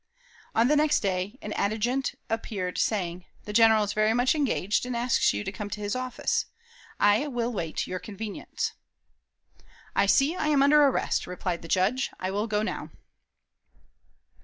[0.55, 4.97] On the next day an adjutant appeared saying: "The General is very much engaged, and
[4.97, 6.47] asks you to come to his office.
[6.99, 8.71] I will wait your convenience."
[9.95, 12.09] "I see I am under arrest," replied the Judge.
[12.19, 12.89] "I will go now."